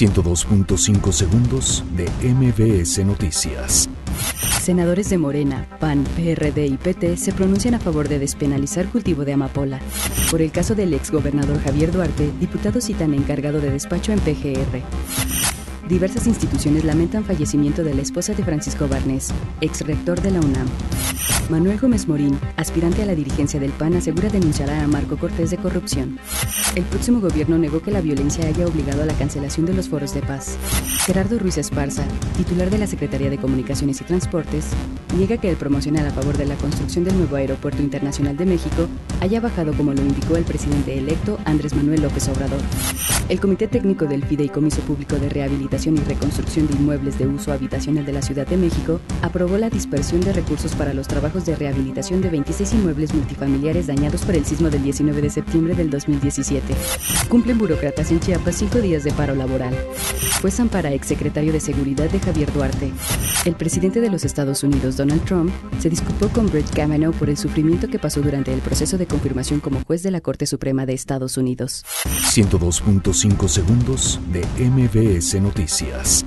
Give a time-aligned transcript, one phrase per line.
[0.00, 3.86] 102.5 segundos de MBS Noticias.
[4.62, 9.34] Senadores de Morena, PAN, PRD y PT se pronuncian a favor de despenalizar cultivo de
[9.34, 9.78] amapola.
[10.30, 15.49] Por el caso del exgobernador Javier Duarte, diputados citan encargado de despacho en PGR.
[15.90, 20.68] Diversas instituciones lamentan fallecimiento de la esposa de Francisco Barnés, ex rector de la UNAM.
[21.50, 25.56] Manuel Gómez Morín, aspirante a la dirigencia del PAN, asegura denunciará a Marco Cortés de
[25.56, 26.20] corrupción.
[26.76, 30.14] El próximo gobierno negó que la violencia haya obligado a la cancelación de los foros
[30.14, 30.56] de paz.
[31.06, 32.04] Gerardo Ruiz Esparza,
[32.36, 34.66] titular de la Secretaría de Comunicaciones y Transportes,
[35.16, 38.86] niega que el promocional a favor de la construcción del nuevo Aeropuerto Internacional de México
[39.20, 42.60] haya bajado como lo indicó el presidente electo Andrés Manuel López Obrador.
[43.28, 48.04] El Comité Técnico del Fideicomiso Público de Rehabilitación y Reconstrucción de Inmuebles de Uso Habitacional
[48.04, 52.20] de la Ciudad de México aprobó la dispersión de recursos para los trabajos de rehabilitación
[52.20, 56.74] de 26 inmuebles multifamiliares dañados por el sismo del 19 de septiembre del 2017.
[57.30, 59.74] Cumplen burócratas en Chiapas cinco días de paro laboral.
[60.40, 62.92] Fue Zampara, exsecretario de Seguridad de Javier Duarte.
[63.46, 67.38] El presidente de los Estados Unidos, Donald Trump, se disculpó con Brett Kavanaugh por el
[67.38, 70.92] sufrimiento que pasó durante el proceso de confirmación como juez de la Corte Suprema de
[70.92, 71.84] Estados Unidos.
[72.06, 76.24] 102.5 segundos de MBS Noticias.